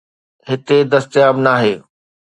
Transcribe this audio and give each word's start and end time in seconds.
هتي 0.49 0.77
دستياب 0.91 1.35
ناهي. 1.45 1.75